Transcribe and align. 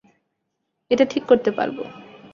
এটা 0.91 1.05
ঠিক 1.05 1.23
করতে 1.25 1.49
পারবো। 1.51 1.83